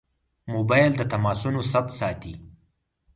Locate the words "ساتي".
1.99-2.33